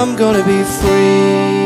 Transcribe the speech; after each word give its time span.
I'm 0.00 0.14
gonna 0.14 0.44
be 0.44 0.62
free. 0.62 1.58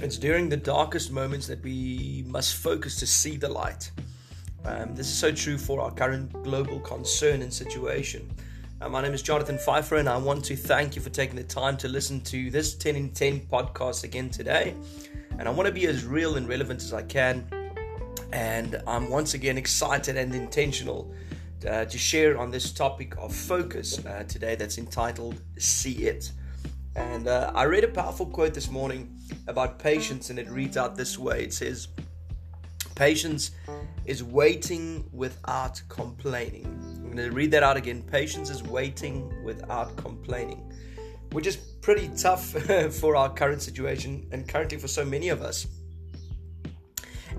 It's 0.00 0.18
during 0.18 0.48
the 0.48 0.56
darkest 0.56 1.10
moments 1.10 1.48
that 1.48 1.60
we 1.64 2.22
must 2.28 2.54
focus 2.54 2.94
to 3.00 3.08
see 3.08 3.36
the 3.36 3.48
light. 3.48 3.90
Um, 4.64 4.94
this 4.94 5.08
is 5.08 5.18
so 5.18 5.32
true 5.32 5.58
for 5.58 5.80
our 5.80 5.90
current 5.90 6.32
global 6.44 6.78
concern 6.78 7.42
and 7.42 7.52
situation. 7.52 8.30
Uh, 8.80 8.88
my 8.88 9.02
name 9.02 9.14
is 9.14 9.22
Jonathan 9.22 9.58
Pfeiffer, 9.58 9.96
and 9.96 10.08
I 10.08 10.16
want 10.16 10.44
to 10.44 10.54
thank 10.54 10.94
you 10.94 11.02
for 11.02 11.10
taking 11.10 11.34
the 11.34 11.42
time 11.42 11.76
to 11.78 11.88
listen 11.88 12.20
to 12.20 12.52
this 12.52 12.74
10 12.74 12.94
in 12.94 13.10
10 13.10 13.40
podcast 13.48 14.04
again 14.04 14.30
today. 14.30 14.76
And 15.38 15.46
I 15.46 15.50
want 15.52 15.66
to 15.66 15.72
be 15.72 15.86
as 15.86 16.04
real 16.04 16.36
and 16.36 16.48
relevant 16.48 16.82
as 16.82 16.92
I 16.92 17.02
can. 17.02 17.46
And 18.32 18.82
I'm 18.86 19.08
once 19.08 19.34
again 19.34 19.56
excited 19.56 20.16
and 20.16 20.34
intentional 20.34 21.12
uh, 21.66 21.84
to 21.84 21.98
share 21.98 22.38
on 22.38 22.50
this 22.50 22.72
topic 22.72 23.16
of 23.18 23.34
focus 23.34 24.04
uh, 24.04 24.24
today 24.28 24.56
that's 24.56 24.78
entitled 24.78 25.40
See 25.58 26.06
It. 26.06 26.32
And 26.96 27.28
uh, 27.28 27.52
I 27.54 27.64
read 27.64 27.84
a 27.84 27.88
powerful 27.88 28.26
quote 28.26 28.54
this 28.54 28.70
morning 28.70 29.16
about 29.46 29.78
patience, 29.78 30.30
and 30.30 30.38
it 30.38 30.48
reads 30.50 30.76
out 30.76 30.96
this 30.96 31.18
way 31.18 31.44
it 31.44 31.54
says, 31.54 31.88
Patience 32.96 33.52
is 34.06 34.24
waiting 34.24 35.08
without 35.12 35.80
complaining. 35.88 36.64
I'm 36.96 37.12
going 37.12 37.16
to 37.16 37.30
read 37.30 37.52
that 37.52 37.62
out 37.62 37.76
again. 37.76 38.02
Patience 38.02 38.50
is 38.50 38.64
waiting 38.64 39.32
without 39.44 39.96
complaining, 39.96 40.72
which 41.32 41.46
is 41.46 41.56
pretty 41.56 42.10
tough 42.16 42.44
for 43.00 43.16
our 43.16 43.32
current 43.32 43.62
situation 43.62 44.26
and 44.32 44.48
currently 44.48 44.78
for 44.78 44.88
so 44.88 45.04
many 45.04 45.28
of 45.28 45.42
us. 45.42 45.66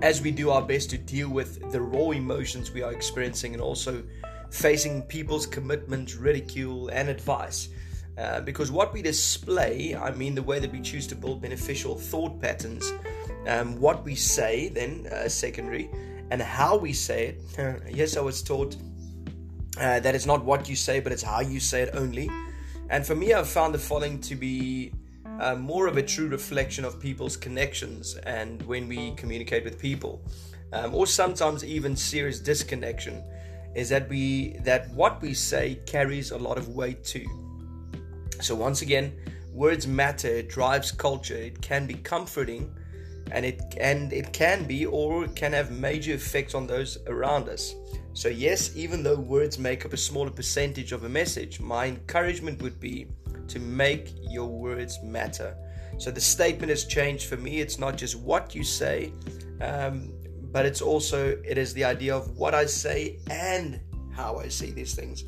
As 0.02 0.22
we 0.22 0.30
do 0.30 0.50
our 0.50 0.62
best 0.62 0.90
to 0.90 0.98
deal 0.98 1.28
with 1.28 1.70
the 1.72 1.80
raw 1.80 2.10
emotions 2.10 2.72
we 2.72 2.82
are 2.82 2.92
experiencing 2.92 3.52
and 3.52 3.62
also 3.62 4.02
facing 4.50 5.02
people's 5.02 5.46
commitment, 5.46 6.16
ridicule, 6.18 6.88
and 6.88 7.08
advice. 7.08 7.68
Uh, 8.18 8.40
because 8.40 8.70
what 8.70 8.92
we 8.92 9.02
display, 9.02 9.94
I 9.94 10.10
mean, 10.12 10.34
the 10.34 10.42
way 10.42 10.58
that 10.58 10.72
we 10.72 10.80
choose 10.80 11.06
to 11.08 11.14
build 11.14 11.40
beneficial 11.40 11.96
thought 11.96 12.40
patterns, 12.40 12.92
um, 13.46 13.80
what 13.80 14.04
we 14.04 14.14
say, 14.14 14.68
then 14.68 15.06
uh, 15.06 15.28
secondary, 15.28 15.90
and 16.30 16.42
how 16.42 16.76
we 16.76 16.92
say 16.92 17.28
it. 17.28 17.82
yes, 17.94 18.16
I 18.16 18.20
was 18.20 18.42
taught 18.42 18.76
uh, 19.78 20.00
that 20.00 20.14
it's 20.14 20.26
not 20.26 20.44
what 20.44 20.68
you 20.68 20.76
say, 20.76 21.00
but 21.00 21.12
it's 21.12 21.22
how 21.22 21.40
you 21.40 21.60
say 21.60 21.82
it 21.82 21.90
only. 21.94 22.28
And 22.90 23.06
for 23.06 23.14
me, 23.14 23.32
I've 23.32 23.48
found 23.48 23.72
the 23.72 23.78
following 23.78 24.20
to 24.22 24.34
be 24.34 24.92
uh, 25.38 25.54
more 25.54 25.86
of 25.86 25.96
a 25.96 26.02
true 26.02 26.28
reflection 26.28 26.84
of 26.84 26.98
people's 26.98 27.36
connections 27.36 28.16
and 28.26 28.60
when 28.62 28.88
we 28.88 29.14
communicate 29.14 29.64
with 29.64 29.78
people, 29.78 30.20
um, 30.72 30.92
or 30.92 31.06
sometimes 31.06 31.64
even 31.64 31.94
serious 31.94 32.40
disconnection, 32.40 33.22
is 33.76 33.88
that 33.88 34.08
we 34.08 34.56
that 34.64 34.90
what 34.90 35.22
we 35.22 35.32
say 35.32 35.78
carries 35.86 36.32
a 36.32 36.36
lot 36.36 36.58
of 36.58 36.70
weight 36.70 37.04
too. 37.04 37.26
So 38.40 38.56
once 38.56 38.82
again, 38.82 39.16
words 39.52 39.86
matter. 39.86 40.28
It 40.28 40.48
drives 40.48 40.90
culture. 40.90 41.36
It 41.36 41.62
can 41.62 41.86
be 41.86 41.94
comforting, 41.94 42.74
and 43.32 43.44
it 43.44 43.60
and 43.80 44.12
it 44.12 44.32
can 44.32 44.64
be 44.64 44.86
or 44.86 45.28
can 45.28 45.52
have 45.52 45.70
major 45.70 46.14
effects 46.14 46.54
on 46.54 46.66
those 46.66 46.98
around 47.06 47.48
us. 47.48 47.74
So 48.12 48.28
yes, 48.28 48.76
even 48.76 49.02
though 49.02 49.16
words 49.16 49.58
make 49.58 49.84
up 49.84 49.92
a 49.92 49.96
smaller 49.96 50.30
percentage 50.30 50.92
of 50.92 51.04
a 51.04 51.08
message, 51.08 51.60
my 51.60 51.86
encouragement 51.86 52.60
would 52.62 52.80
be 52.80 53.06
to 53.48 53.58
make 53.58 54.12
your 54.28 54.46
words 54.46 54.98
matter. 55.02 55.56
So 55.98 56.10
the 56.10 56.20
statement 56.20 56.70
has 56.70 56.84
changed 56.84 57.26
for 57.26 57.36
me. 57.36 57.60
It's 57.60 57.78
not 57.78 57.96
just 57.96 58.16
what 58.16 58.54
you 58.54 58.64
say, 58.64 59.12
um, 59.60 60.12
but 60.52 60.66
it's 60.66 60.80
also 60.80 61.40
it 61.44 61.58
is 61.58 61.72
the 61.74 61.84
idea 61.84 62.16
of 62.16 62.36
what 62.36 62.54
I 62.54 62.66
say 62.66 63.18
and 63.30 63.80
how 64.12 64.38
I 64.38 64.48
say 64.48 64.70
these 64.70 64.94
things. 64.94 65.24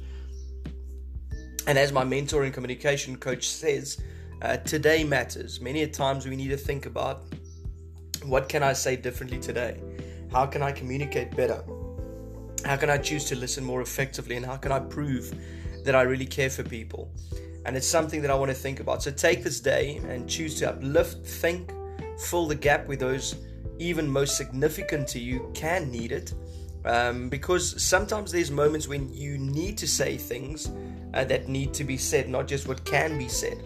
And 1.67 1.79
as 1.79 1.93
my 1.93 2.05
mentor 2.05 2.43
and 2.43 2.53
communication 2.53 3.17
coach 3.17 3.49
says, 3.49 4.03
uh, 4.43 4.57
today 4.57 5.05
matters. 5.05 5.61
Many 5.61 5.87
times 5.87 6.27
we 6.27 6.35
need 6.35 6.49
to 6.49 6.57
think 6.57 6.87
about 6.87 7.23
what 8.25 8.49
can 8.49 8.63
I 8.63 8.73
say 8.73 8.97
differently 8.97 9.39
today? 9.39 9.81
How 10.31 10.47
can 10.47 10.63
I 10.63 10.73
communicate 10.73 11.37
better? 11.37 11.63
How 12.65 12.77
can 12.77 12.91
I 12.91 12.99
choose 12.99 13.25
to 13.27 13.37
listen 13.37 13.65
more 13.65 13.81
effectively? 13.81 14.37
And 14.37 14.47
how 14.47 14.57
can 14.57 14.73
I 14.73 14.79
prove 14.79 15.35
that 15.85 15.95
I 15.95 16.03
really 16.03 16.27
care 16.27 16.51
for 16.51 16.63
people? 16.63 17.11
And 17.65 17.77
it's 17.77 17.87
something 17.87 18.23
that 18.23 18.31
I 18.31 18.35
want 18.35 18.51
to 18.51 18.57
think 18.57 18.81
about. 18.81 19.03
So 19.03 19.11
take 19.11 19.45
this 19.45 19.61
day 19.61 20.01
and 20.09 20.29
choose 20.29 20.59
to 20.61 20.71
uplift, 20.71 21.27
think, 21.27 21.73
fill 22.19 22.47
the 22.47 22.55
gap 22.55 22.87
with 22.87 23.01
those 23.01 23.37
even 23.79 24.09
most 24.09 24.37
significant 24.37 25.09
to 25.09 25.19
you 25.19 25.51
can 25.55 25.91
need 25.91 26.13
it. 26.13 26.35
Um, 26.85 27.29
because 27.29 27.81
sometimes 27.83 28.33
there's 28.33 28.51
moments 28.51 28.89
when 28.89 29.13
you 29.13 29.39
need 29.39 29.79
to 29.79 29.87
say 29.87 30.17
things 30.17 30.71
uh, 31.15 31.25
that 31.25 31.49
need 31.49 31.73
to 31.75 31.85
be 31.85 31.97
said, 31.97 32.29
not 32.29 32.49
just 32.49 32.67
what 32.67 32.85
can 32.85 33.19
be 33.19 33.29
said. 33.29 33.63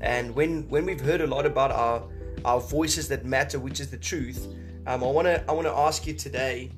And 0.00 0.34
when 0.34 0.68
when 0.68 0.84
we've 0.84 1.00
heard 1.00 1.20
a 1.20 1.26
lot 1.26 1.46
about 1.46 1.72
our 1.72 2.02
our 2.44 2.60
voices 2.60 3.08
that 3.08 3.24
matter, 3.24 3.58
which 3.58 3.80
is 3.80 3.90
the 3.90 3.96
truth, 3.96 4.46
um, 4.86 5.02
I 5.02 5.06
wanna 5.06 5.42
I 5.48 5.52
wanna 5.52 5.74
ask 5.74 6.06
you 6.06 6.14
today 6.14 6.70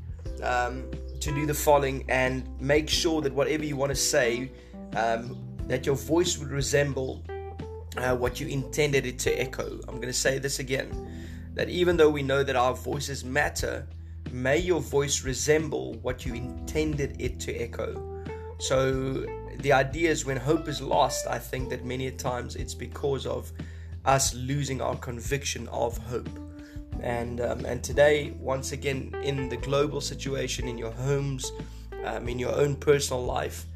um, 0.42 0.90
to 1.20 1.32
do 1.32 1.46
the 1.46 1.54
following 1.54 2.04
and 2.08 2.48
make 2.60 2.88
sure 2.88 3.20
that 3.22 3.32
whatever 3.32 3.64
you 3.64 3.76
want 3.76 3.90
to 3.90 3.96
say, 3.96 4.52
um, 4.94 5.36
that 5.66 5.86
your 5.86 5.96
voice 5.96 6.38
would 6.38 6.50
resemble 6.50 7.24
uh, 7.96 8.14
what 8.14 8.38
you 8.40 8.46
intended 8.46 9.06
it 9.06 9.18
to 9.20 9.30
echo. 9.32 9.80
I'm 9.88 9.96
going 9.96 10.08
to 10.08 10.12
say 10.12 10.38
this 10.38 10.58
again: 10.58 10.90
that 11.54 11.68
even 11.68 11.96
though 11.96 12.10
we 12.10 12.22
know 12.22 12.42
that 12.42 12.56
our 12.56 12.74
voices 12.74 13.24
matter, 13.24 13.86
may 14.30 14.58
your 14.58 14.80
voice 14.80 15.24
resemble 15.24 15.94
what 16.02 16.24
you 16.24 16.34
intended 16.34 17.20
it 17.20 17.40
to 17.40 17.54
echo. 17.54 18.24
So 18.58 19.26
the 19.58 19.72
idea 19.72 20.10
is 20.10 20.24
when 20.24 20.36
hope 20.36 20.68
is 20.68 20.80
lost, 20.80 21.26
I 21.26 21.38
think 21.38 21.70
that 21.70 21.84
many 21.84 22.10
times 22.10 22.56
it's 22.56 22.74
because 22.74 23.26
of 23.26 23.52
us 24.06 24.34
losing 24.34 24.80
our 24.80 24.96
conviction 24.96 25.68
of 25.68 25.98
hope. 25.98 26.30
And 27.02 27.40
um, 27.40 27.66
and 27.66 27.84
today, 27.84 28.32
once 28.40 28.72
again, 28.72 29.14
in 29.22 29.48
the 29.50 29.56
global 29.58 30.00
situation, 30.00 30.66
in 30.66 30.78
your 30.78 30.92
homes, 30.92 31.52
um, 32.04 32.28
in 32.28 32.38
your 32.38 32.54
own 32.54 32.76
personal 32.76 33.22
life, 33.22 33.66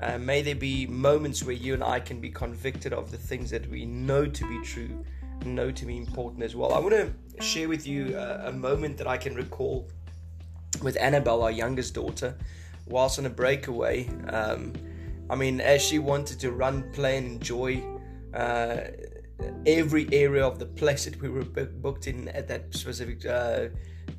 uh, 0.00 0.16
may 0.18 0.42
there 0.42 0.54
be 0.54 0.86
moments 0.86 1.42
where 1.42 1.56
you 1.56 1.74
and 1.74 1.82
I 1.82 1.98
can 1.98 2.20
be 2.20 2.30
convicted 2.30 2.92
of 2.92 3.10
the 3.10 3.16
things 3.16 3.50
that 3.50 3.68
we 3.68 3.84
know 3.84 4.26
to 4.26 4.48
be 4.48 4.62
true, 4.62 5.04
know 5.44 5.72
to 5.72 5.86
be 5.86 5.96
important 5.96 6.44
as 6.44 6.54
well. 6.54 6.72
I 6.72 6.78
want 6.78 6.94
to 6.94 7.42
share 7.42 7.68
with 7.68 7.86
you 7.86 8.16
a, 8.16 8.48
a 8.48 8.52
moment 8.52 8.96
that 8.98 9.08
I 9.08 9.16
can 9.16 9.34
recall 9.34 9.88
with 10.82 10.96
Annabelle, 11.00 11.42
our 11.42 11.50
youngest 11.50 11.94
daughter, 11.94 12.36
whilst 12.86 13.18
on 13.18 13.26
a 13.26 13.30
breakaway. 13.30 14.08
Um, 14.28 14.72
I 15.28 15.34
mean, 15.34 15.60
as 15.60 15.82
she 15.82 15.98
wanted 15.98 16.38
to 16.40 16.52
run, 16.52 16.90
play, 16.92 17.18
and 17.18 17.26
enjoy 17.26 17.82
uh, 18.34 18.76
every 19.66 20.08
area 20.12 20.44
of 20.44 20.58
the 20.58 20.66
place 20.66 21.04
that 21.04 21.20
we 21.20 21.28
were 21.28 21.44
booked 21.44 22.06
in 22.06 22.28
at 22.28 22.48
that 22.48 22.74
specific 22.74 23.24
uh, 23.26 23.66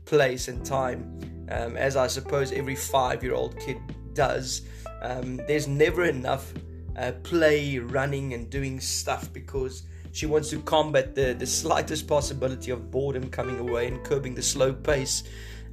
place 0.05 0.47
and 0.47 0.65
time, 0.65 1.47
um, 1.51 1.75
as 1.77 1.95
I 1.95 2.07
suppose 2.07 2.51
every 2.51 2.75
five 2.75 3.23
year 3.23 3.33
old 3.33 3.59
kid 3.59 3.77
does, 4.13 4.61
um, 5.01 5.37
there's 5.47 5.67
never 5.67 6.05
enough 6.05 6.53
uh, 6.97 7.13
play, 7.23 7.79
running, 7.79 8.33
and 8.33 8.49
doing 8.49 8.79
stuff 8.79 9.31
because 9.31 9.83
she 10.11 10.25
wants 10.25 10.49
to 10.49 10.59
combat 10.61 11.15
the, 11.15 11.33
the 11.33 11.45
slightest 11.45 12.07
possibility 12.07 12.71
of 12.71 12.91
boredom 12.91 13.29
coming 13.29 13.59
away 13.59 13.87
and 13.87 14.03
curbing 14.03 14.35
the 14.35 14.41
slow 14.41 14.73
pace, 14.73 15.23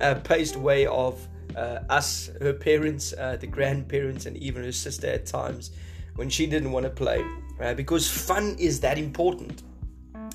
uh, 0.01 0.15
paced 0.15 0.57
way 0.57 0.87
of 0.87 1.27
uh, 1.57 1.81
us, 1.89 2.31
her 2.41 2.53
parents, 2.53 3.15
uh, 3.15 3.37
the 3.37 3.47
grandparents, 3.47 4.27
and 4.27 4.37
even 4.37 4.63
her 4.63 4.73
sister 4.73 5.07
at 5.07 5.27
times 5.27 5.71
when 6.17 6.29
she 6.29 6.47
didn't 6.47 6.73
want 6.73 6.85
to 6.85 6.91
play. 6.91 7.25
Uh, 7.61 7.75
because 7.75 8.11
fun 8.11 8.57
is 8.59 8.81
that 8.81 8.99
important. 8.99 9.63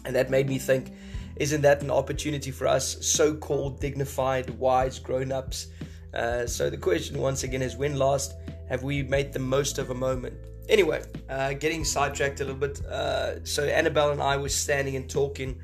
And 0.06 0.16
that 0.16 0.30
made 0.30 0.50
me 0.50 0.58
think 0.58 0.92
isn't 1.38 1.62
that 1.62 1.82
an 1.82 1.90
opportunity 1.90 2.52
for 2.52 2.68
us, 2.68 3.04
so 3.06 3.34
called 3.34 3.80
dignified, 3.80 4.50
wise 4.52 5.00
grown 5.00 5.32
ups? 5.32 5.68
Uh, 6.14 6.46
so 6.46 6.70
the 6.70 6.78
question 6.78 7.20
once 7.20 7.44
again 7.44 7.62
is 7.62 7.76
when 7.78 7.98
last 7.98 8.36
have 8.70 8.84
we 8.84 9.04
made 9.04 9.34
the 9.34 9.40
most 9.40 9.78
of 9.78 9.90
a 9.90 9.96
moment? 9.96 10.36
Anyway, 10.70 11.02
uh, 11.30 11.54
getting 11.54 11.84
sidetracked 11.84 12.42
a 12.42 12.46
little 12.46 12.60
bit. 12.60 12.86
Uh, 12.86 13.44
so 13.44 13.64
Annabelle 13.64 14.12
and 14.12 14.22
I 14.22 14.38
were 14.38 14.50
standing 14.50 14.96
and 14.96 15.10
talking 15.10 15.60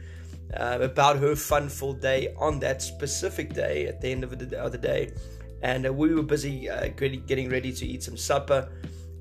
uh, 0.56 0.80
about 0.82 1.18
her 1.18 1.36
fun 1.36 1.70
full 1.70 1.94
day 1.94 2.34
on 2.38 2.60
that 2.60 2.82
specific 2.82 3.54
day 3.54 3.88
at 3.88 4.02
the 4.02 4.10
end 4.10 4.24
of 4.24 4.38
the, 4.38 4.62
other 4.62 4.78
day 4.78 5.12
and 5.62 5.86
uh, 5.86 5.92
we 5.94 6.14
were 6.14 6.24
busy 6.24 6.70
getting 6.96 7.50
ready 7.50 7.74
to 7.74 7.86
eat 7.86 8.04
some 8.04 8.16
supper. 8.16 8.70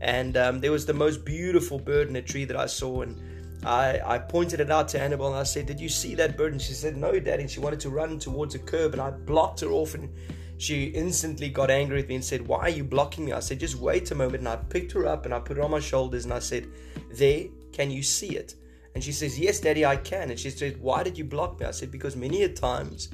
And 0.01 0.37
um, 0.37 0.61
there 0.61 0.73
was 0.73 0.87
the 0.87 0.95
most 0.95 1.25
beautiful 1.25 1.79
bird 1.79 2.09
in 2.09 2.17
a 2.17 2.23
tree 2.23 2.45
that 2.45 2.57
I 2.57 2.67
saw, 2.67 3.03
and 3.03 3.19
I, 3.65 4.01
I 4.05 4.19
pointed 4.19 4.61
it 4.61 4.71
out 4.71 4.89
to 4.89 5.01
Annabelle 5.01 5.29
and 5.29 5.37
I 5.37 5.43
said, 5.45 5.67
"Did 5.67 5.81
you 5.81 5.89
see 5.89 6.15
that 6.17 6.37
bird?" 6.37 6.53
And 6.53 6.61
she 6.61 6.73
said, 6.73 6.97
"No, 6.97 7.19
Daddy." 7.19 7.43
And 7.43 7.51
she 7.51 7.61
wanted 7.61 7.81
to 7.81 7.91
run 7.91 8.19
towards 8.19 8.55
a 8.55 8.59
curb, 8.59 8.93
and 8.93 9.01
I 9.01 9.11
blocked 9.11 9.61
her 9.61 9.71
off, 9.71 9.95
and 9.95 10.11
she 10.59 10.85
instantly 10.85 11.49
got 11.49 11.71
angry 11.71 11.97
with 11.97 12.09
me 12.09 12.17
and 12.17 12.25
said, 12.25 12.47
"Why 12.47 12.61
are 12.61 12.69
you 12.69 12.85
blocking 12.85 13.25
me?" 13.25 13.33
I 13.33 13.41
said, 13.41 13.61
"Just 13.61 13.77
wait 13.77 14.11
a 14.11 14.15
moment." 14.15 14.41
And 14.41 14.49
I 14.49 14.57
picked 14.57 14.93
her 14.93 15.07
up 15.07 15.25
and 15.25 15.35
I 15.35 15.41
put 15.41 15.57
her 15.57 15.63
on 15.63 15.71
my 15.71 15.81
shoulders, 15.81 16.25
and 16.25 16.33
I 16.35 16.41
said, 16.41 16.69
"There, 17.13 17.45
can 17.73 17.91
you 17.91 18.03
see 18.03 18.37
it?" 18.37 18.55
And 18.95 19.03
she 19.03 19.13
says, 19.13 19.39
"Yes, 19.39 19.61
Daddy, 19.61 19.85
I 19.85 19.97
can." 19.97 20.31
And 20.31 20.39
she 20.39 20.51
said, 20.51 20.81
"Why 20.81 21.03
did 21.03 21.17
you 21.17 21.25
block 21.25 21.59
me?" 21.59 21.67
I 21.67 21.71
said, 21.71 21.91
"Because 21.91 22.17
many 22.17 22.43
a 22.43 22.49
times." 22.49 23.09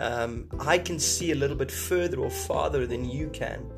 um, 0.00 0.48
I 0.58 0.78
can 0.78 0.98
see 0.98 1.32
a 1.32 1.34
little 1.34 1.56
bit 1.56 1.70
further 1.70 2.20
or 2.20 2.30
farther 2.30 2.86
than 2.86 3.08
you 3.08 3.28
can. 3.28 3.70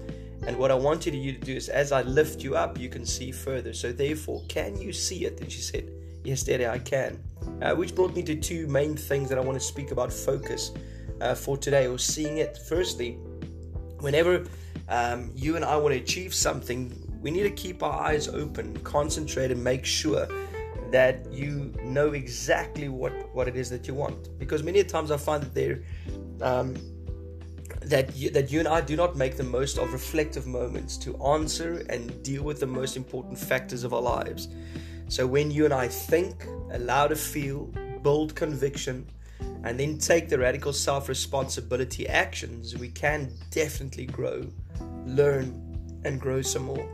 And 0.47 0.57
what 0.57 0.71
I 0.71 0.75
wanted 0.75 1.15
you 1.15 1.33
to 1.33 1.39
do 1.39 1.55
is, 1.55 1.69
as 1.69 1.93
I 1.93 2.03
lift 2.03 2.43
you 2.43 2.57
up, 2.57 2.79
you 2.79 2.89
can 2.89 3.07
see 3.07 3.31
further. 3.31 3.73
So, 3.73 3.93
therefore, 3.93 4.43
can 4.49 4.81
you 4.81 4.93
see 4.93 5.25
it? 5.25 5.41
And 5.41 5.51
she 5.51 5.61
said, 5.61 5.91
Yes, 6.25 6.43
Daddy, 6.45 6.67
I 6.67 6.79
can. 6.79 7.21
Uh, 7.61 7.75
which 7.75 7.95
brought 7.95 8.15
me 8.15 8.23
to 8.23 8.37
two 8.37 8.67
main 8.69 8.97
things 8.97 9.29
that 9.29 9.39
I 9.39 9.41
want 9.41 9.59
to 9.59 9.65
speak 9.65 9.91
about 9.91 10.13
focus 10.13 10.73
uh, 11.21 11.35
for 11.35 11.57
today, 11.57 11.87
or 11.87 11.99
seeing 11.99 12.39
it. 12.39 12.59
Firstly, 12.69 13.13
whenever 13.99 14.45
um, 14.89 15.31
you 15.35 15.57
and 15.57 15.65
I 15.65 15.77
want 15.77 15.95
to 15.95 16.01
achieve 16.01 16.35
something, 16.35 16.97
we 17.21 17.31
need 17.31 17.45
to 17.45 17.51
keep 17.51 17.83
our 17.83 17.93
eyes 17.93 18.29
open, 18.29 18.77
concentrate, 18.81 19.51
and 19.51 19.63
make 19.63 19.85
sure 19.85 20.29
that 20.91 21.27
you 21.33 21.73
know 21.83 22.13
exactly 22.13 22.89
what, 22.89 23.13
what 23.35 23.49
it 23.49 23.57
is 23.57 23.71
that 23.71 23.89
you 23.89 23.95
want. 23.95 24.39
Because 24.39 24.63
many 24.63 24.83
times 24.85 25.11
I 25.11 25.17
find 25.17 25.43
that 25.43 25.55
there 25.55 25.83
um, 26.43 26.77
that 27.93 28.17
you, 28.17 28.31
that 28.31 28.51
you 28.51 28.59
and 28.59 28.67
I 28.67 28.81
do 28.81 28.97
not 28.97 29.17
make 29.17 29.37
the 29.37 29.43
most 29.45 29.77
of 29.77 29.93
reflective 29.93 30.47
moments 30.47 30.97
to 30.97 31.15
answer 31.23 31.85
and 31.91 32.23
deal 32.23 32.43
with 32.43 32.59
the 32.59 32.67
most 32.67 32.97
important 32.97 33.39
factors 33.39 33.85
of 33.85 33.93
our 33.93 34.01
lives. 34.01 34.49
So 35.09 35.27
when 35.27 35.51
you 35.51 35.67
and 35.67 35.75
I 35.75 35.89
think, 35.89 36.47
allow 36.71 37.09
to 37.09 37.15
feel, 37.15 37.67
build 38.03 38.35
conviction, 38.35 39.07
and 39.65 39.79
then 39.79 39.99
take 39.99 40.31
the 40.31 40.39
radical 40.39 40.73
self 40.73 41.11
responsibility 41.11 42.09
actions, 42.09 42.75
we 42.79 42.89
can 42.89 43.31
definitely 43.51 44.07
grow, 44.07 44.47
learn, 45.05 46.01
and 46.07 46.19
grow 46.19 46.41
some 46.41 46.63
more. 46.63 46.89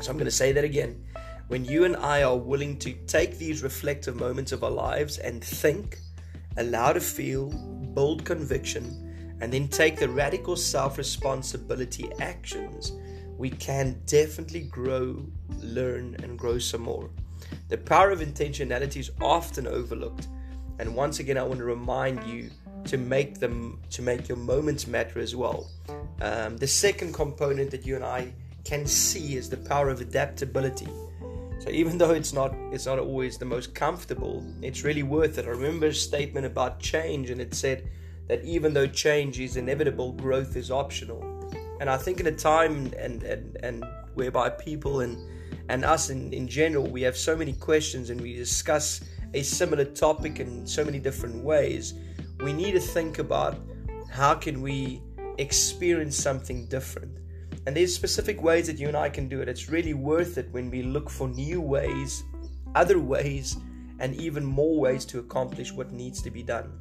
So 0.00 0.10
I'm 0.10 0.16
going 0.16 0.24
to 0.24 0.32
say 0.32 0.50
that 0.50 0.64
again. 0.64 1.00
When 1.46 1.64
you 1.64 1.84
and 1.84 1.96
I 1.96 2.24
are 2.24 2.36
willing 2.36 2.76
to 2.80 2.92
take 3.06 3.38
these 3.38 3.62
reflective 3.62 4.16
moments 4.16 4.50
of 4.50 4.64
our 4.64 4.70
lives 4.70 5.18
and 5.18 5.44
think, 5.44 5.98
allow 6.56 6.92
to 6.92 7.00
feel, 7.00 7.50
build 7.94 8.24
conviction, 8.24 9.10
and 9.42 9.52
then 9.52 9.66
take 9.66 9.98
the 9.98 10.08
radical 10.08 10.54
self 10.54 10.96
responsibility 10.96 12.08
actions, 12.20 12.92
we 13.36 13.50
can 13.50 14.00
definitely 14.06 14.60
grow, 14.60 15.26
learn, 15.60 16.16
and 16.22 16.38
grow 16.38 16.60
some 16.60 16.82
more. 16.82 17.10
The 17.68 17.76
power 17.76 18.12
of 18.12 18.20
intentionality 18.20 18.98
is 18.98 19.10
often 19.20 19.66
overlooked. 19.66 20.28
And 20.78 20.94
once 20.94 21.18
again, 21.18 21.36
I 21.36 21.42
want 21.42 21.58
to 21.58 21.64
remind 21.64 22.22
you 22.24 22.50
to 22.84 22.96
make 22.96 23.40
them 23.40 23.80
to 23.90 24.00
make 24.00 24.28
your 24.28 24.38
moments 24.38 24.86
matter 24.86 25.18
as 25.18 25.34
well. 25.34 25.68
Um, 26.20 26.56
the 26.56 26.68
second 26.68 27.12
component 27.12 27.72
that 27.72 27.84
you 27.84 27.96
and 27.96 28.04
I 28.04 28.32
can 28.64 28.86
see 28.86 29.34
is 29.34 29.50
the 29.50 29.56
power 29.56 29.88
of 29.88 30.00
adaptability. 30.00 30.88
So 31.58 31.70
even 31.70 31.98
though 31.98 32.12
it's 32.12 32.32
not 32.32 32.54
it's 32.70 32.86
not 32.86 33.00
always 33.00 33.38
the 33.38 33.44
most 33.44 33.74
comfortable, 33.74 34.46
it's 34.62 34.84
really 34.84 35.02
worth 35.02 35.38
it. 35.38 35.46
I 35.46 35.50
remember 35.50 35.86
a 35.86 35.94
statement 35.94 36.46
about 36.46 36.78
change, 36.78 37.30
and 37.30 37.40
it 37.40 37.54
said 37.54 37.88
that 38.32 38.42
even 38.46 38.72
though 38.72 38.86
change 38.86 39.38
is 39.38 39.58
inevitable, 39.58 40.12
growth 40.12 40.56
is 40.56 40.70
optional. 40.70 41.20
And 41.80 41.90
I 41.90 41.98
think 41.98 42.18
in 42.18 42.26
a 42.28 42.32
time 42.32 42.90
and 42.98 43.22
and, 43.22 43.58
and 43.62 43.84
whereby 44.14 44.48
people 44.48 45.00
and 45.00 45.18
and 45.68 45.84
us 45.84 46.08
in, 46.08 46.32
in 46.32 46.48
general 46.48 46.86
we 46.86 47.02
have 47.02 47.14
so 47.14 47.36
many 47.36 47.52
questions 47.52 48.08
and 48.08 48.18
we 48.18 48.32
discuss 48.34 49.04
a 49.34 49.42
similar 49.42 49.84
topic 49.84 50.40
in 50.40 50.66
so 50.66 50.82
many 50.82 50.98
different 50.98 51.44
ways, 51.44 51.92
we 52.40 52.54
need 52.54 52.72
to 52.72 52.80
think 52.80 53.18
about 53.18 53.58
how 54.10 54.34
can 54.34 54.62
we 54.62 55.02
experience 55.36 56.16
something 56.16 56.66
different 56.68 57.18
and 57.66 57.76
there's 57.76 57.94
specific 57.94 58.42
ways 58.42 58.66
that 58.66 58.78
you 58.78 58.88
and 58.88 58.96
I 58.96 59.10
can 59.10 59.28
do 59.28 59.42
it. 59.42 59.48
It's 59.48 59.68
really 59.68 59.94
worth 59.94 60.38
it 60.38 60.48
when 60.52 60.70
we 60.70 60.82
look 60.82 61.10
for 61.10 61.28
new 61.28 61.60
ways, 61.60 62.24
other 62.74 62.98
ways, 62.98 63.58
and 64.00 64.16
even 64.16 64.42
more 64.42 64.80
ways 64.80 65.04
to 65.12 65.18
accomplish 65.18 65.70
what 65.70 65.92
needs 65.92 66.22
to 66.22 66.30
be 66.30 66.42
done. 66.42 66.72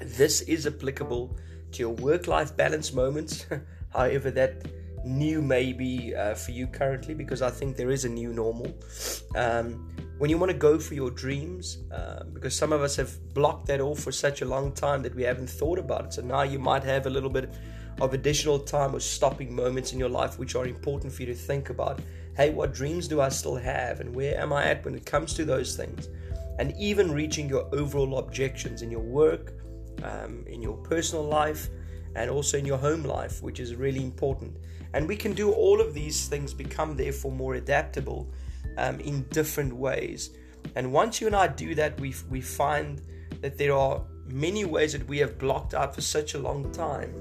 This 0.00 0.42
is 0.42 0.66
applicable 0.66 1.36
to 1.72 1.78
your 1.78 1.94
work 1.94 2.26
life 2.26 2.56
balance 2.56 2.92
moments, 2.92 3.46
however, 3.92 4.30
that 4.30 4.62
new 5.04 5.40
may 5.42 5.72
be 5.72 6.14
uh, 6.14 6.34
for 6.34 6.52
you 6.52 6.66
currently, 6.66 7.14
because 7.14 7.42
I 7.42 7.50
think 7.50 7.76
there 7.76 7.90
is 7.90 8.04
a 8.04 8.08
new 8.08 8.32
normal. 8.32 8.74
Um, 9.34 9.88
when 10.18 10.30
you 10.30 10.38
want 10.38 10.50
to 10.50 10.58
go 10.58 10.78
for 10.78 10.94
your 10.94 11.10
dreams, 11.10 11.78
uh, 11.92 12.24
because 12.32 12.54
some 12.54 12.72
of 12.72 12.82
us 12.82 12.96
have 12.96 13.34
blocked 13.34 13.66
that 13.66 13.80
off 13.80 14.00
for 14.00 14.12
such 14.12 14.42
a 14.42 14.44
long 14.44 14.72
time 14.72 15.02
that 15.02 15.14
we 15.14 15.22
haven't 15.22 15.48
thought 15.48 15.78
about 15.78 16.06
it. 16.06 16.12
So 16.14 16.22
now 16.22 16.42
you 16.42 16.58
might 16.58 16.82
have 16.84 17.06
a 17.06 17.10
little 17.10 17.30
bit 17.30 17.50
of 18.00 18.14
additional 18.14 18.58
time 18.58 18.94
or 18.94 19.00
stopping 19.00 19.54
moments 19.54 19.92
in 19.92 19.98
your 19.98 20.08
life 20.08 20.38
which 20.38 20.54
are 20.54 20.66
important 20.66 21.12
for 21.12 21.22
you 21.22 21.26
to 21.26 21.34
think 21.34 21.70
about. 21.70 22.00
Hey, 22.36 22.50
what 22.50 22.72
dreams 22.72 23.08
do 23.08 23.20
I 23.20 23.28
still 23.30 23.56
have, 23.56 24.00
and 24.00 24.14
where 24.14 24.38
am 24.40 24.52
I 24.52 24.66
at 24.66 24.84
when 24.84 24.94
it 24.94 25.04
comes 25.04 25.34
to 25.34 25.44
those 25.44 25.76
things? 25.76 26.08
And 26.58 26.74
even 26.78 27.12
reaching 27.12 27.48
your 27.48 27.68
overall 27.74 28.18
objections 28.18 28.82
in 28.82 28.90
your 28.90 29.00
work, 29.00 29.54
um, 30.02 30.44
in 30.46 30.62
your 30.62 30.76
personal 30.78 31.24
life, 31.24 31.68
and 32.14 32.30
also 32.30 32.58
in 32.58 32.64
your 32.64 32.78
home 32.78 33.02
life, 33.02 33.42
which 33.42 33.60
is 33.60 33.74
really 33.74 34.02
important. 34.02 34.56
And 34.94 35.06
we 35.06 35.16
can 35.16 35.34
do 35.34 35.52
all 35.52 35.80
of 35.80 35.94
these 35.94 36.28
things, 36.28 36.54
become 36.54 36.96
therefore 36.96 37.32
more 37.32 37.54
adaptable 37.54 38.32
um, 38.76 39.00
in 39.00 39.22
different 39.30 39.74
ways. 39.74 40.30
And 40.74 40.92
once 40.92 41.20
you 41.20 41.26
and 41.26 41.36
I 41.36 41.48
do 41.48 41.74
that, 41.74 42.00
we, 42.00 42.14
we 42.30 42.40
find 42.40 43.02
that 43.40 43.58
there 43.58 43.74
are 43.74 44.02
many 44.26 44.64
ways 44.64 44.92
that 44.92 45.06
we 45.06 45.18
have 45.18 45.38
blocked 45.38 45.74
out 45.74 45.94
for 45.94 46.00
such 46.00 46.34
a 46.34 46.38
long 46.38 46.70
time 46.72 47.12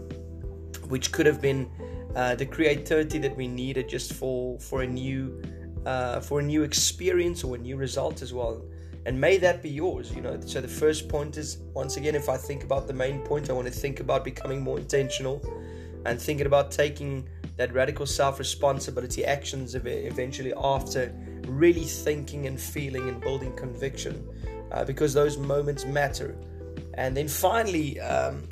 which 0.90 1.12
could 1.12 1.26
have 1.26 1.42
been 1.42 1.70
uh, 2.16 2.36
the 2.36 2.46
creativity 2.46 3.20
that 3.20 3.36
we 3.36 3.48
needed 3.48 3.88
just 3.88 4.14
for 4.14 4.60
for 4.60 4.82
a 4.82 4.88
new 4.88 5.42
uh, 5.86 6.20
for 6.20 6.40
a 6.40 6.44
new 6.44 6.64
experience 6.64 7.44
or 7.44 7.56
a 7.56 7.58
new 7.58 7.78
result 7.78 8.22
as 8.22 8.34
well. 8.34 8.62
And 9.08 9.20
may 9.20 9.38
that 9.38 9.64
be 9.64 9.70
yours. 9.70 10.14
You 10.14 10.22
know. 10.22 10.38
So 10.42 10.60
the 10.60 10.68
first 10.68 11.08
point 11.08 11.38
is 11.38 11.60
once 11.74 11.96
again, 11.96 12.14
if 12.14 12.28
I 12.28 12.36
think 12.36 12.64
about 12.64 12.88
the 12.88 12.94
main 12.94 13.22
point, 13.22 13.50
I 13.50 13.54
want 13.54 13.68
to 13.68 13.74
think 13.74 14.02
about 14.02 14.26
becoming 14.26 14.62
more 14.62 14.78
intentional 14.78 15.42
and 16.06 16.22
thinking 16.22 16.46
about 16.46 16.72
taking 16.72 17.28
that 17.56 17.74
radical 17.74 18.06
self-responsibility 18.06 19.26
actions 19.26 19.76
eventually 19.76 20.54
after 20.58 21.14
really 21.48 21.86
thinking 21.86 22.48
and 22.48 22.60
feeling 22.60 23.08
and 23.10 23.20
building 23.20 23.56
conviction 23.56 24.28
uh, 24.72 24.84
because 24.84 25.14
those 25.14 25.38
moments 25.38 25.86
matter 25.86 26.36
and 26.94 27.18
then 27.18 27.28
finally 27.28 28.00
um, 28.00 28.44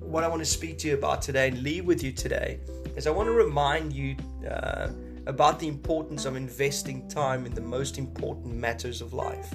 what 0.00 0.24
I 0.24 0.28
want 0.28 0.40
to 0.40 0.46
speak 0.46 0.78
to 0.78 0.88
you 0.88 0.94
about 0.94 1.20
today 1.20 1.48
and 1.48 1.62
leave 1.62 1.84
with 1.84 2.02
you 2.02 2.12
today 2.12 2.60
is 2.96 3.06
I 3.06 3.10
want 3.10 3.26
to 3.26 3.32
remind 3.32 3.92
you 3.92 4.16
uh, 4.48 4.88
about 5.26 5.58
the 5.58 5.68
importance 5.68 6.24
of 6.24 6.36
investing 6.36 7.06
time 7.08 7.46
in 7.46 7.54
the 7.54 7.60
most 7.60 7.98
important 7.98 8.54
matters 8.54 9.02
of 9.02 9.12
life. 9.12 9.54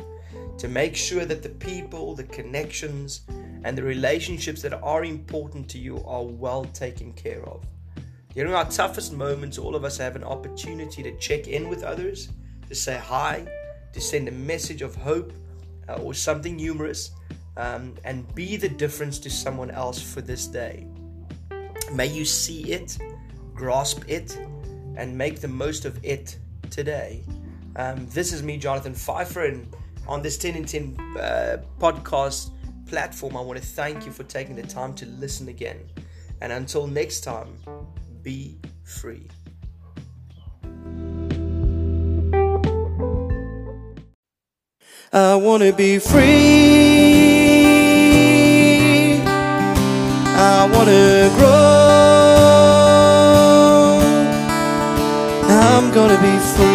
To 0.58 0.68
make 0.68 0.96
sure 0.96 1.26
that 1.26 1.44
the 1.44 1.50
people, 1.50 2.16
the 2.16 2.24
connections, 2.24 3.22
and 3.64 3.78
the 3.78 3.84
relationships 3.84 4.62
that 4.64 4.74
are 4.74 5.04
important 5.04 5.70
to 5.70 5.78
you 5.78 6.04
are 6.06 6.24
well 6.24 6.66
taken 6.66 7.14
care 7.14 7.44
of. 7.48 7.64
During 8.34 8.54
our 8.54 8.70
toughest 8.70 9.14
moments, 9.14 9.58
all 9.58 9.76
of 9.76 9.84
us 9.84 9.98
have 9.98 10.16
an 10.16 10.24
opportunity 10.24 11.04
to 11.04 11.16
check 11.18 11.48
in 11.48 11.70
with 11.70 11.84
others, 11.84 12.30
to 12.70 12.76
say 12.76 12.98
hi, 12.98 13.48
to 13.94 14.02
send 14.02 14.28
a 14.28 14.32
message 14.32 14.82
of 14.82 14.96
hope 14.96 15.32
uh, 15.90 15.94
or 15.96 16.14
something 16.14 16.58
humorous, 16.58 17.12
um, 17.56 17.96
and 18.04 18.34
be 18.36 18.58
the 18.58 18.70
difference 18.70 19.20
to 19.20 19.30
someone 19.30 19.72
else 19.72 20.02
for 20.02 20.22
this 20.22 20.48
day. 20.48 20.88
May 21.94 22.08
you 22.08 22.26
see 22.26 22.74
it, 22.74 22.98
grasp 23.56 24.04
it, 24.08 24.38
and 24.96 25.18
make 25.18 25.40
the 25.40 25.48
most 25.48 25.86
of 25.86 26.04
it 26.04 26.38
today. 26.70 27.24
Um, 27.76 28.08
this 28.08 28.34
is 28.34 28.44
me, 28.44 28.58
Jonathan 28.58 28.94
Pfeiffer, 28.94 29.46
and 29.46 29.68
on 30.08 30.22
this 30.22 30.38
10 30.38 30.56
in 30.56 30.66
10 30.66 30.98
uh, 31.18 31.58
podcast 31.80 32.52
platform, 32.88 33.36
I 33.38 33.42
want 33.42 33.60
to 33.60 33.66
thank 33.66 34.06
you 34.06 34.12
for 34.12 34.24
taking 34.24 34.56
the 34.56 34.64
time 34.64 34.94
to 34.96 35.06
listen 35.06 35.50
again. 35.50 35.80
And 36.42 36.52
until 36.52 36.88
next 36.88 37.22
time, 37.22 37.58
be 38.22 38.60
free. 38.84 39.28
I 45.14 45.36
want 45.36 45.64
to 45.64 45.74
be 45.74 46.00
free. 46.00 47.28
I 50.40 50.70
wanna 50.72 51.30
grow. 51.38 51.48
I'm 55.50 55.92
gonna 55.94 56.22
be 56.22 56.38
free. 56.56 56.67